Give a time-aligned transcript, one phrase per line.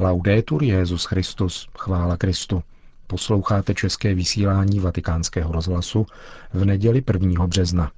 [0.00, 2.62] Laudetur Jezus Christus, chvála Kristu.
[3.06, 6.06] Posloucháte české vysílání Vatikánského rozhlasu
[6.52, 7.46] v neděli 1.
[7.46, 7.90] března.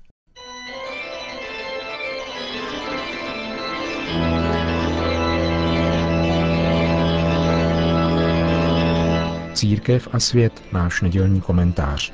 [9.54, 12.12] Církev a svět, náš nedělní komentář.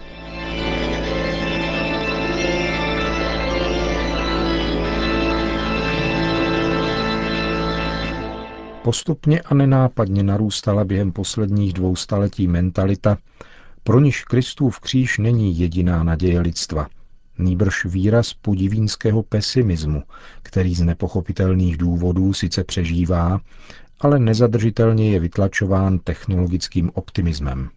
[8.86, 13.18] Postupně a nenápadně narůstala během posledních dvou staletí mentalita,
[13.82, 16.88] pro niž Kristův kříž není jediná naděje lidstva,
[17.38, 20.02] nýbrž výraz podivínského pesimismu,
[20.42, 23.40] který z nepochopitelných důvodů sice přežívá,
[24.00, 27.70] ale nezadržitelně je vytlačován technologickým optimismem.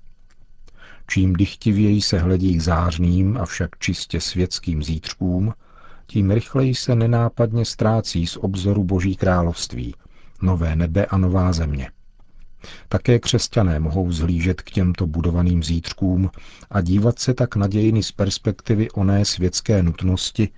[1.07, 5.53] Čím dychtivěji se hledí k zářným, avšak čistě světským zítřkům,
[6.07, 9.95] tím rychleji se nenápadně ztrácí z obzoru Boží království–
[10.41, 11.91] nové nebe a nová země.
[12.89, 16.29] Také křesťané mohou zhlížet k těmto budovaným zítřkům
[16.69, 20.49] a dívat se tak na dějiny z perspektivy oné světské nutnosti,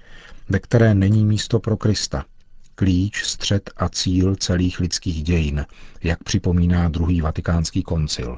[0.50, 2.26] ve které není místo pro Krista.
[2.76, 5.66] Klíč, střed a cíl celých lidských dějin,
[6.04, 8.38] jak připomíná druhý vatikánský koncil.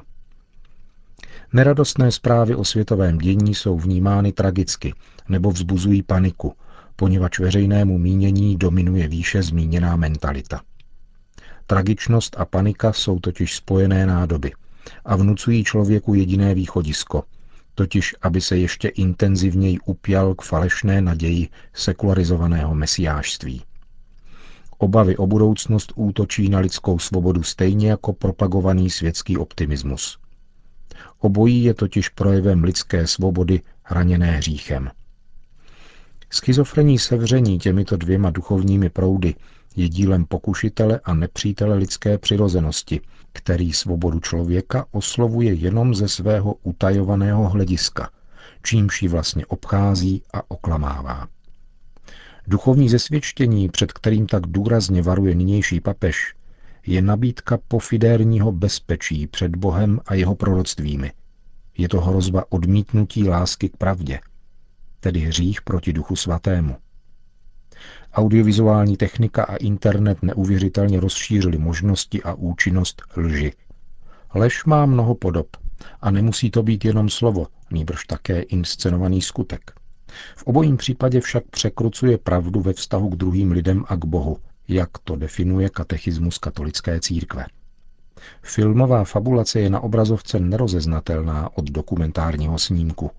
[1.52, 4.94] Neradostné zprávy o světovém dění jsou vnímány tragicky
[5.28, 6.54] nebo vzbuzují paniku,
[6.96, 10.60] poněvadž veřejnému mínění dominuje výše zmíněná mentalita.
[11.66, 14.52] Tragičnost a panika jsou totiž spojené nádoby
[15.04, 17.24] a vnucují člověku jediné východisko,
[17.74, 23.62] totiž aby se ještě intenzivněji upjal k falešné naději sekularizovaného mesiářství.
[24.78, 30.18] Obavy o budoucnost útočí na lidskou svobodu stejně jako propagovaný světský optimismus.
[31.18, 34.90] Obojí je totiž projevem lidské svobody hraněné hříchem.
[36.30, 39.34] Schizofrení sevření těmito dvěma duchovními proudy
[39.76, 43.00] je dílem pokušitele a nepřítele lidské přirozenosti,
[43.32, 48.10] který svobodu člověka oslovuje jenom ze svého utajovaného hlediska,
[48.62, 51.28] čímž ji vlastně obchází a oklamává.
[52.46, 56.34] Duchovní zesvědčení, před kterým tak důrazně varuje nynější papež,
[56.86, 61.12] je nabídka pofidérního bezpečí před Bohem a jeho proroctvími.
[61.78, 64.20] Je to hrozba odmítnutí lásky k pravdě,
[65.00, 66.76] tedy hřích proti duchu svatému.
[68.14, 73.52] Audiovizuální technika a internet neuvěřitelně rozšířily možnosti a účinnost lži.
[74.34, 75.46] Lež má mnoho podob
[76.00, 79.72] a nemusí to být jenom slovo, nýbrž také inscenovaný skutek.
[80.36, 84.90] V obojím případě však překrucuje pravdu ve vztahu k druhým lidem a k Bohu, jak
[85.04, 87.46] to definuje katechismus katolické církve.
[88.42, 93.10] Filmová fabulace je na obrazovce nerozeznatelná od dokumentárního snímku.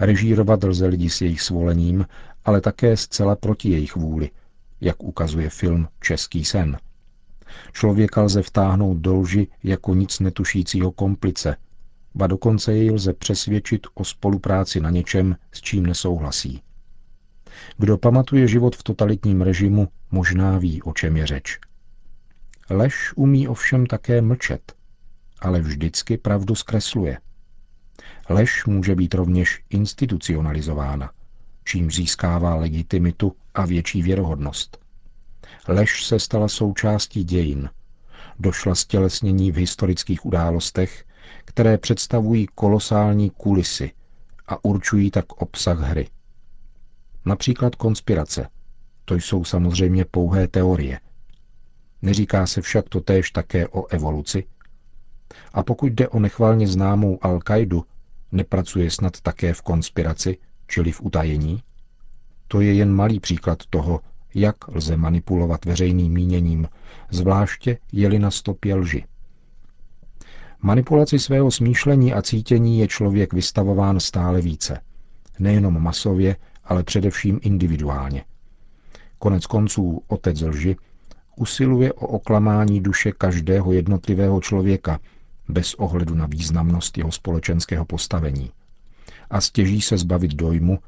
[0.00, 2.06] Režírovat lze lidi s jejich svolením
[2.44, 4.30] ale také zcela proti jejich vůli,
[4.80, 6.78] jak ukazuje film Český sen.
[7.72, 11.56] Člověka lze vtáhnout do lži jako nic netušícího komplice,
[12.14, 16.62] ba dokonce jej lze přesvědčit o spolupráci na něčem, s čím nesouhlasí.
[17.78, 21.58] Kdo pamatuje život v totalitním režimu, možná ví, o čem je řeč.
[22.70, 24.72] Lež umí ovšem také mlčet,
[25.40, 27.18] ale vždycky pravdu zkresluje.
[28.28, 31.10] Lež může být rovněž institucionalizována–
[31.64, 34.78] čím získává legitimitu a větší věrohodnost.
[35.68, 37.70] Lež se stala součástí dějin.
[38.38, 41.04] Došla stělesnění v historických událostech,
[41.44, 43.92] které představují kolosální kulisy
[44.46, 46.08] a určují tak obsah hry.
[47.24, 48.48] Například konspirace.
[49.04, 51.00] To jsou samozřejmě pouhé teorie.
[52.02, 54.44] Neříká se však to též také o evoluci?
[55.52, 57.82] A pokud jde o nechvalně známou Al-Kaidu,
[58.32, 61.62] nepracuje snad také v konspiraci, čili v utajení?
[62.48, 64.00] To je jen malý příklad toho,
[64.34, 66.68] jak lze manipulovat veřejným míněním,
[67.10, 69.04] zvláště jeli na stopě lži.
[70.62, 74.80] Manipulaci svého smýšlení a cítění je člověk vystavován stále více.
[75.38, 78.24] Nejenom masově, ale především individuálně.
[79.18, 80.76] Konec konců otec lži
[81.36, 85.00] usiluje o oklamání duše každého jednotlivého člověka
[85.48, 88.50] bez ohledu na významnost jeho společenského postavení–
[89.30, 90.78] a stěží se zbavit dojmu,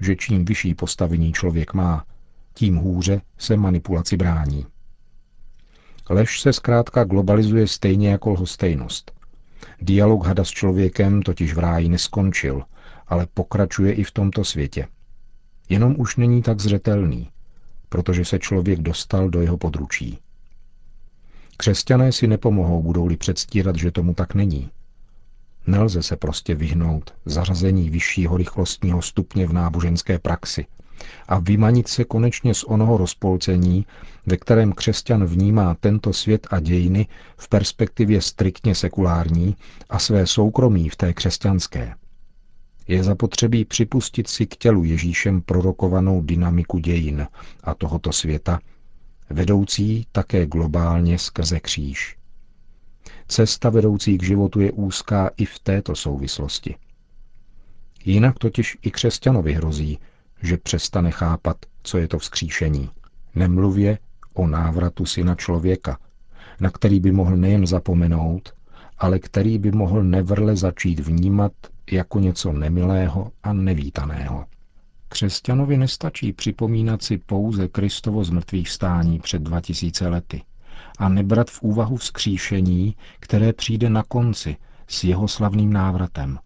[0.00, 2.04] že čím vyšší postavení člověk má,
[2.54, 4.66] tím hůře se manipulaci brání.
[6.10, 9.12] Lež se zkrátka globalizuje stejně jako lhostejnost.
[9.80, 12.62] Dialog hada s člověkem totiž v ráji neskončil,
[13.06, 14.86] ale pokračuje i v tomto světě.
[15.68, 17.30] Jenom už není tak zřetelný,
[17.88, 20.18] protože se člověk dostal do jeho područí.
[21.56, 24.70] Křesťané si nepomohou, budou-li předstírat, že tomu tak není–
[25.66, 30.66] Nelze se prostě vyhnout zařazení vyššího rychlostního stupně v náboženské praxi,
[31.28, 33.86] a vymanit se konečně z onoho rozpolcení,
[34.26, 37.06] ve kterém křesťan vnímá tento svět a dějiny
[37.36, 39.56] v perspektivě striktně sekulární
[39.90, 41.94] a své soukromí v té křesťanské.
[42.88, 47.26] Je zapotřebí připustit si k tělu Ježíšem prorokovanou dynamiku dějin
[47.64, 48.60] a tohoto světa,
[49.30, 52.16] vedoucí také globálně skrze kříž.
[53.28, 56.74] Cesta vedoucí k životu je úzká i v této souvislosti.
[58.04, 59.98] Jinak totiž i křesťanovi hrozí,
[60.42, 62.90] že přestane chápat, co je to vzkříšení.
[63.34, 63.98] Nemluvě
[64.34, 65.98] o návratu syna člověka,
[66.60, 68.52] na který by mohl nejen zapomenout,
[68.98, 71.52] ale který by mohl nevrle začít vnímat
[71.90, 74.46] jako něco nemilého a nevítaného.
[75.08, 80.42] Křesťanovi nestačí připomínat si pouze Kristovo zmrtvých stání před 2000 lety
[80.98, 84.56] a nebrat v úvahu vzkříšení, které přijde na konci
[84.88, 86.38] s jeho slavným návratem.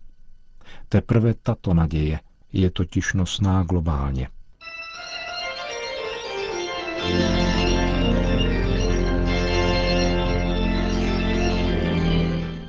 [0.88, 2.20] Teprve tato naděje
[2.52, 4.28] je totiž nosná globálně.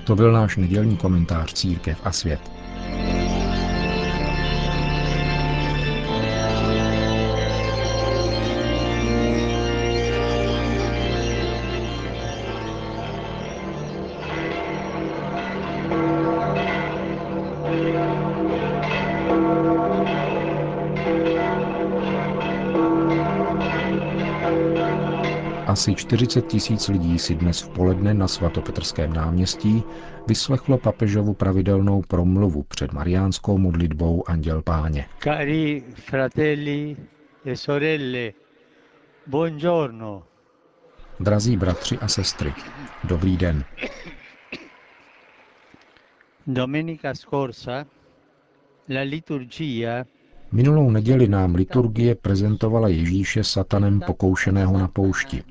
[0.06, 2.59] To byl náš nedělní komentář Církev a svět.
[25.70, 29.84] Asi 40 tisíc lidí si dnes v poledne na svatopetrském náměstí
[30.28, 35.06] vyslechlo papežovu pravidelnou promluvu před mariánskou modlitbou Anděl Páně.
[35.24, 36.98] Cari fratelli
[37.46, 38.32] e sorelle,
[39.28, 40.24] buongiorno.
[41.20, 42.54] Drazí bratři a sestry,
[43.04, 43.64] dobrý den.
[46.48, 47.86] Domenica scorsa
[48.90, 50.06] la liturgia
[50.52, 55.44] Minulou neděli nám liturgie prezentovala Ježíše satanem pokoušeného na poušti,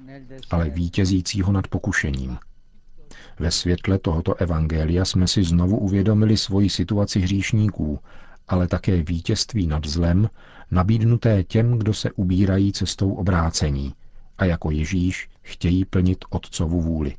[0.50, 2.38] ale vítězícího nad pokušením.
[3.38, 7.98] Ve světle tohoto evangelia jsme si znovu uvědomili svoji situaci hříšníků,
[8.48, 10.28] ale také vítězství nad zlem,
[10.70, 13.94] nabídnuté těm, kdo se ubírají cestou obrácení
[14.38, 17.16] a jako Ježíš chtějí plnit Otcovu vůli.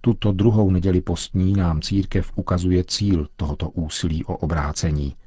[0.00, 5.16] Tuto druhou neděli postní nám církev ukazuje cíl tohoto úsilí o obrácení–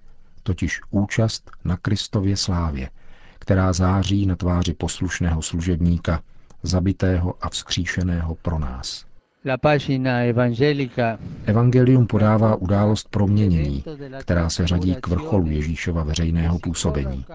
[0.49, 2.89] totiž účast na Kristově slávě,
[3.39, 6.21] která září na tváři poslušného služebníka,
[6.63, 9.05] zabitého a vzkříšeného pro nás.
[11.45, 13.83] Evangelium podává událost proměnění,
[14.19, 17.25] která se řadí k vrcholu Ježíšova veřejného působení.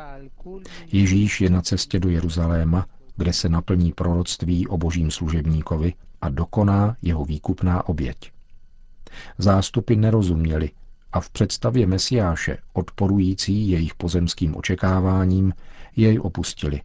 [0.93, 2.87] Ježíš je na cestě do Jeruzaléma,
[3.17, 8.32] kde se naplní proroctví o božím služebníkovi a dokoná jeho výkupná oběť.
[9.38, 10.70] Zástupy nerozuměli,
[11.12, 15.53] a v představě Mesiáše, odporující jejich pozemským očekáváním,
[15.97, 16.81] jej opustili.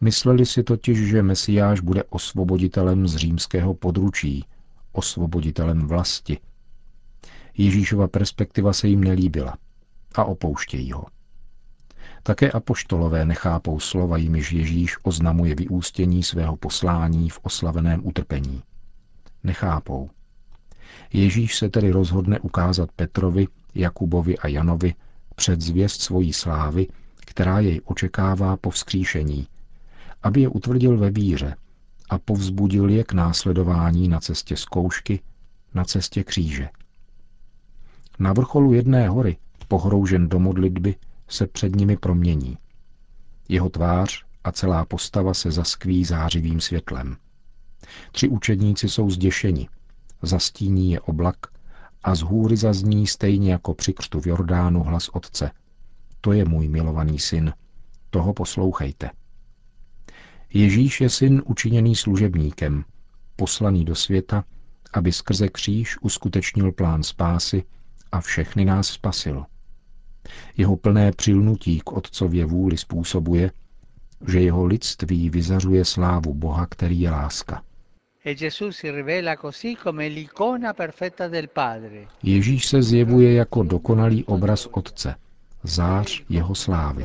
[0.00, 4.44] Mysleli si totiž, že Mesiáš bude osvoboditelem z římského područí,
[4.92, 6.38] osvoboditelem vlasti.
[7.58, 9.56] Ježíšova perspektiva se jim nelíbila
[10.14, 11.06] a opouštějí ho.
[12.22, 18.62] Také apoštolové nechápou slova, jimiž Ježíš oznamuje vyústění svého poslání v oslaveném utrpení.
[19.44, 20.10] Nechápou.
[21.12, 24.94] Ježíš se tedy rozhodne ukázat Petrovi, Jakubovi a Janovi
[25.36, 29.46] před zvěst svojí slávy, která jej očekává po vzkříšení,
[30.26, 31.56] aby je utvrdil ve víře
[32.10, 35.20] a povzbudil je k následování na cestě zkoušky,
[35.74, 36.68] na cestě kříže.
[38.18, 39.36] Na vrcholu jedné hory,
[39.68, 40.94] pohroužen do modlitby,
[41.28, 42.58] se před nimi promění.
[43.48, 47.16] Jeho tvář a celá postava se zaskví zářivým světlem.
[48.12, 49.68] Tři učedníci jsou zděšeni,
[50.22, 51.36] zastíní je oblak
[52.02, 55.50] a z hůry zazní stejně jako při křtu v Jordánu hlas Otce.
[56.20, 57.52] To je můj milovaný syn,
[58.10, 59.10] toho poslouchejte.
[60.54, 62.84] Ježíš je syn učiněný služebníkem,
[63.36, 64.44] poslaný do světa,
[64.92, 67.62] aby skrze kříž uskutečnil plán spásy
[68.12, 69.44] a všechny nás spasil.
[70.56, 73.50] Jeho plné přilnutí k Otcově vůli způsobuje,
[74.28, 77.62] že jeho lidství vyzařuje slávu Boha, který je láska.
[78.24, 78.34] E
[82.22, 85.14] Ježíš se zjevuje jako dokonalý obraz Otce,
[85.66, 87.04] zář jeho slávy.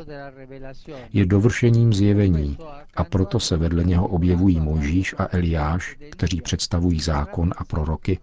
[1.14, 2.58] Je dovršením zjevení
[2.96, 8.20] a proto se vedle něho objevují Mojžíš a Eliáš, kteří představují zákon a proroky,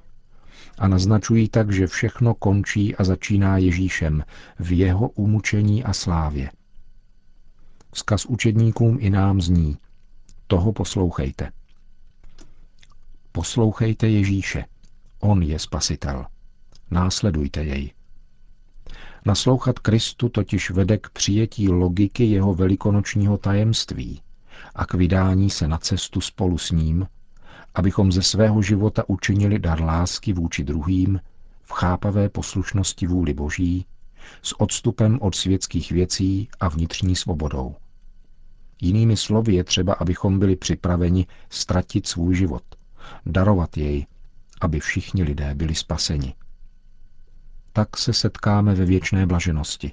[0.79, 4.25] a naznačují tak, že všechno končí a začíná Ježíšem
[4.59, 6.51] v jeho umučení a slávě.
[7.93, 9.79] Vzkaz učedníkům i nám zní,
[10.47, 11.51] toho poslouchejte.
[13.33, 14.65] Poslouchejte Ježíše.
[15.21, 16.27] On je spasitel.
[16.91, 17.93] Následujte jej.
[19.29, 24.21] Naslouchat Kristu totiž vede k přijetí logiky jeho velikonočního tajemství
[24.75, 27.07] a k vydání se na cestu spolu s ním,
[27.75, 31.21] abychom ze svého života učinili dar lásky vůči druhým
[31.63, 33.87] v chápavé poslušnosti vůli Boží,
[34.43, 37.77] s odstupem od světských věcí a vnitřní svobodou.
[38.83, 42.63] Jinými slovy je třeba, abychom byli připraveni ztratit svůj život,
[43.27, 44.07] darovat jej,
[44.61, 46.35] aby všichni lidé byli spaseni.
[47.79, 49.93] Tak se setkáme ve věčné blaženosti.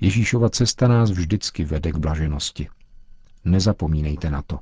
[0.00, 2.68] Ježíšova cesta nás vždycky vede k blaženosti.
[3.44, 4.58] Nezapomínejte na to.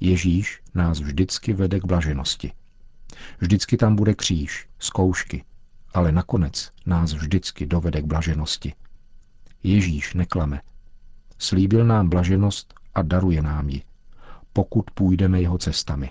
[0.00, 2.52] Ježíš nás vždycky vede k blaženosti.
[3.38, 5.44] Vždycky tam bude kříž, zkoušky,
[5.94, 8.74] ale nakonec nás vždycky dovede k blaženosti.
[9.62, 10.60] Ježíš neklame.
[11.38, 13.82] Slíbil nám blaženost a daruje nám ji,
[14.52, 16.10] pokud půjdeme jeho cestami.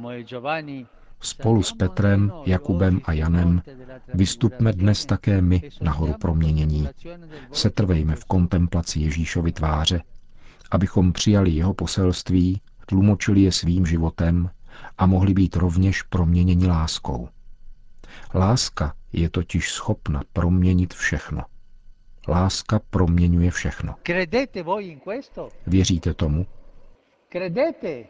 [0.00, 3.62] E Spolu s Petrem, Jakubem a Janem
[4.14, 6.88] vystupme dnes také my na horu proměnění.
[7.52, 10.02] Setrvejme v kontemplaci Ježíšovy tváře,
[10.70, 14.50] abychom přijali jeho poselství, tlumočili je svým životem
[14.98, 17.28] a mohli být rovněž proměněni láskou.
[18.34, 21.42] Láska je totiž schopna proměnit všechno.
[22.28, 23.94] Láska proměňuje všechno.
[25.66, 26.46] Věříte tomu?
[27.34, 28.04] Eh,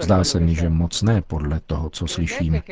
[0.00, 2.62] Zdá se mi, že moc ne podle toho, co slyším.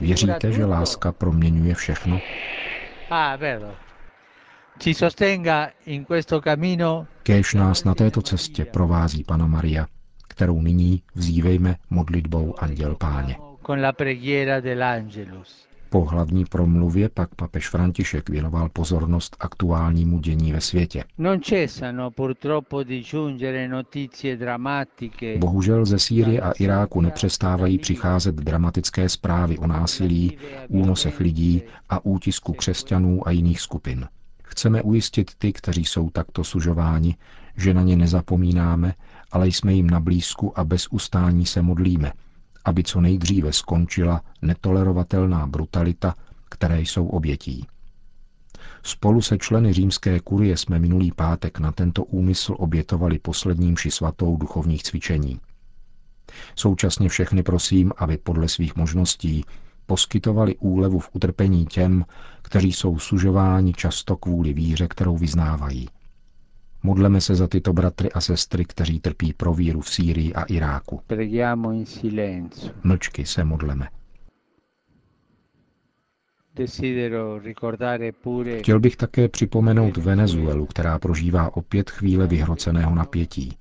[0.00, 2.20] Věříte, že láska proměňuje všechno?
[3.10, 3.38] Ah,
[7.22, 9.86] Kéž nás na této cestě provází Pana Maria,
[10.28, 13.36] kterou nyní vzívejme modlitbou Anděl Páně.
[15.94, 21.04] Po hlavní promluvě pak papež František věnoval pozornost aktuálnímu dění ve světě.
[25.38, 32.52] Bohužel ze Sýrie a Iráku nepřestávají přicházet dramatické zprávy o násilí, únosech lidí a útisku
[32.52, 34.08] křesťanů a jiných skupin.
[34.44, 37.16] Chceme ujistit ty, kteří jsou takto sužováni,
[37.56, 38.94] že na ně nezapomínáme,
[39.32, 42.12] ale jsme jim na blízku a bez ustání se modlíme,
[42.64, 46.14] aby co nejdříve skončila netolerovatelná brutalita,
[46.48, 47.66] které jsou obětí.
[48.82, 54.36] Spolu se členy římské kurie jsme minulý pátek na tento úmysl obětovali posledním ši svatou
[54.36, 55.40] duchovních cvičení.
[56.56, 59.44] Současně všechny prosím, aby podle svých možností
[59.86, 62.04] poskytovali úlevu v utrpení těm,
[62.42, 65.88] kteří jsou sužováni často kvůli víře, kterou vyznávají.
[66.86, 71.00] Modleme se za tyto bratry a sestry, kteří trpí pro víru v Sýrii a Iráku.
[72.84, 73.88] Mlčky se modleme.
[78.58, 83.56] Chtěl bych také připomenout Venezuelu, která prožívá opět chvíle vyhroceného napětí.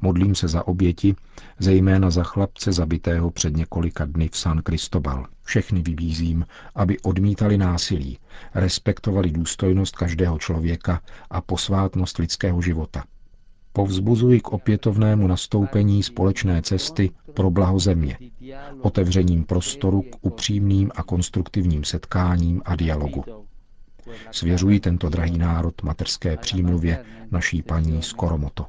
[0.00, 1.14] Modlím se za oběti,
[1.58, 5.26] zejména za chlapce zabitého před několika dny v San Cristobal.
[5.42, 8.18] Všechny vybízím, aby odmítali násilí,
[8.54, 11.00] respektovali důstojnost každého člověka
[11.30, 13.04] a posvátnost lidského života.
[13.72, 18.18] Povzbuzuji k opětovnému nastoupení společné cesty pro blaho země,
[18.80, 23.24] otevřením prostoru k upřímným a konstruktivním setkáním a dialogu.
[24.30, 28.66] Svěřuji tento drahý národ materské přímluvě naší paní Skoromoto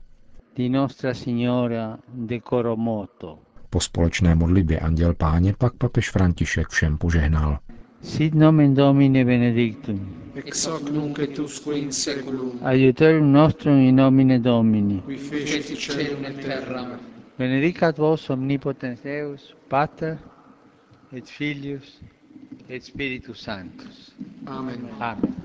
[0.56, 3.40] di Nostra Signora de Coromoto.
[3.70, 7.60] Po společné modlitbě Anděl Páně pak papež František všem požehnal.
[8.02, 10.16] Sit nomen Domini benedictum.
[10.36, 12.60] Ex hoc nunc et usque in seculum.
[12.62, 15.02] Aiuterium nostrum in nomine Domini.
[15.02, 16.88] Qui fecit caelum et terram.
[17.38, 20.18] Benedicat vos omnipotens Deus, Pater
[21.12, 22.02] et Filius
[22.70, 24.16] et Spiritus Sanctus.
[24.46, 24.88] Amen.
[25.00, 25.45] Amen.